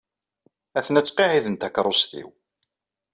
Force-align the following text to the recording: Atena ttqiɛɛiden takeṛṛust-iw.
Atena 0.77 1.01
ttqiɛɛiden 1.03 1.55
takeṛṛust-iw. 1.61 2.29